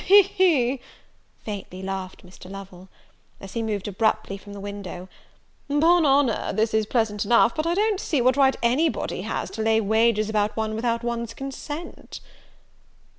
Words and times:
"He, 0.03 0.23
he!" 0.23 0.79
faintly 1.45 1.83
laughed 1.83 2.25
Mr. 2.25 2.49
Lovel, 2.49 2.89
as 3.39 3.53
he 3.53 3.61
moved 3.61 3.87
abruptly 3.87 4.35
from 4.35 4.53
the 4.53 4.59
window; 4.59 5.07
"'pon 5.69 6.07
honour, 6.07 6.51
this 6.53 6.73
is 6.73 6.87
pleasant 6.87 7.23
enough; 7.23 7.53
but 7.53 7.67
I 7.67 7.75
don't 7.75 7.99
see 7.99 8.19
what 8.19 8.35
right 8.35 8.55
any 8.63 8.89
body 8.89 9.21
has 9.21 9.51
to 9.51 9.61
lay 9.61 9.79
wagers 9.79 10.27
about 10.27 10.57
one 10.57 10.73
without 10.73 11.03
one's 11.03 11.35
consent." 11.35 12.19